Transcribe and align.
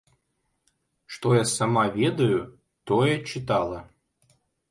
Што 1.15 1.27
я 1.33 1.43
сама 1.51 1.83
ведаю, 1.99 2.39
тое 2.93 3.13
чытала. 3.31 3.79